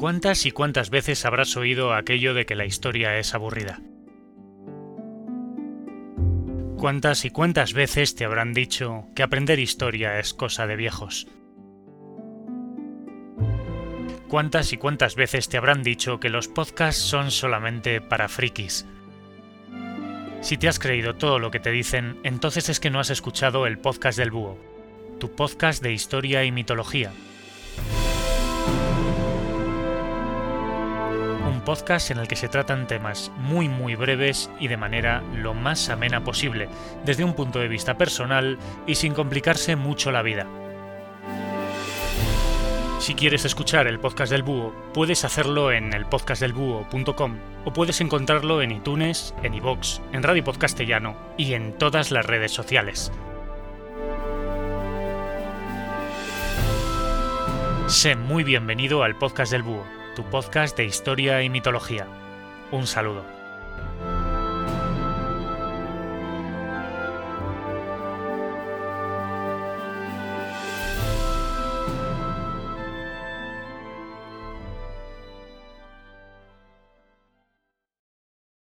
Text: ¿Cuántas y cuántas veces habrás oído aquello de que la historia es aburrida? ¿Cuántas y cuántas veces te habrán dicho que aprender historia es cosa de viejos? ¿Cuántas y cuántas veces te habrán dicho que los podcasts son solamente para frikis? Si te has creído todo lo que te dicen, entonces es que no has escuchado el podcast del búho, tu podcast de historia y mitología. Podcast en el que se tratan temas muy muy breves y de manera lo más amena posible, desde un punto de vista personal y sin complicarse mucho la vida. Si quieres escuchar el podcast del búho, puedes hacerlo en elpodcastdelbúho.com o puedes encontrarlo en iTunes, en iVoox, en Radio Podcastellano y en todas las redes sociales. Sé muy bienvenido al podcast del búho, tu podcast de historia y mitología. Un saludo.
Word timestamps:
¿Cuántas 0.00 0.46
y 0.46 0.50
cuántas 0.50 0.88
veces 0.88 1.26
habrás 1.26 1.58
oído 1.58 1.92
aquello 1.92 2.32
de 2.32 2.46
que 2.46 2.54
la 2.54 2.64
historia 2.64 3.18
es 3.18 3.34
aburrida? 3.34 3.82
¿Cuántas 6.78 7.26
y 7.26 7.30
cuántas 7.30 7.74
veces 7.74 8.14
te 8.14 8.24
habrán 8.24 8.54
dicho 8.54 9.04
que 9.14 9.22
aprender 9.22 9.58
historia 9.58 10.18
es 10.18 10.32
cosa 10.32 10.66
de 10.66 10.76
viejos? 10.76 11.26
¿Cuántas 14.26 14.72
y 14.72 14.78
cuántas 14.78 15.16
veces 15.16 15.50
te 15.50 15.58
habrán 15.58 15.82
dicho 15.82 16.18
que 16.18 16.30
los 16.30 16.48
podcasts 16.48 17.02
son 17.02 17.30
solamente 17.30 18.00
para 18.00 18.30
frikis? 18.30 18.86
Si 20.40 20.56
te 20.56 20.68
has 20.68 20.78
creído 20.78 21.16
todo 21.16 21.38
lo 21.38 21.50
que 21.50 21.60
te 21.60 21.72
dicen, 21.72 22.18
entonces 22.22 22.70
es 22.70 22.80
que 22.80 22.88
no 22.88 23.00
has 23.00 23.10
escuchado 23.10 23.66
el 23.66 23.78
podcast 23.78 24.16
del 24.16 24.30
búho, 24.30 24.56
tu 25.18 25.30
podcast 25.36 25.82
de 25.82 25.92
historia 25.92 26.42
y 26.46 26.52
mitología. 26.52 27.12
Podcast 31.60 32.10
en 32.10 32.18
el 32.18 32.28
que 32.28 32.36
se 32.36 32.48
tratan 32.48 32.86
temas 32.86 33.30
muy 33.36 33.68
muy 33.68 33.94
breves 33.94 34.50
y 34.58 34.68
de 34.68 34.76
manera 34.76 35.22
lo 35.34 35.54
más 35.54 35.88
amena 35.88 36.24
posible, 36.24 36.68
desde 37.04 37.24
un 37.24 37.34
punto 37.34 37.58
de 37.58 37.68
vista 37.68 37.96
personal 37.96 38.58
y 38.86 38.94
sin 38.96 39.14
complicarse 39.14 39.76
mucho 39.76 40.10
la 40.10 40.22
vida. 40.22 40.46
Si 43.00 43.14
quieres 43.14 43.46
escuchar 43.46 43.86
el 43.86 43.98
podcast 43.98 44.30
del 44.30 44.42
búho, 44.42 44.74
puedes 44.92 45.24
hacerlo 45.24 45.72
en 45.72 45.94
elpodcastdelbúho.com 45.94 47.38
o 47.64 47.72
puedes 47.72 48.00
encontrarlo 48.02 48.60
en 48.60 48.72
iTunes, 48.72 49.34
en 49.42 49.54
iVoox, 49.54 50.00
en 50.12 50.22
Radio 50.22 50.44
Podcastellano 50.44 51.16
y 51.38 51.54
en 51.54 51.72
todas 51.78 52.10
las 52.10 52.26
redes 52.26 52.52
sociales. 52.52 53.10
Sé 57.86 58.14
muy 58.14 58.44
bienvenido 58.44 59.02
al 59.02 59.16
podcast 59.16 59.50
del 59.50 59.62
búho, 59.64 59.84
tu 60.14 60.24
podcast 60.24 60.76
de 60.76 60.84
historia 60.84 61.42
y 61.42 61.48
mitología. 61.50 62.06
Un 62.72 62.86
saludo. 62.86 63.39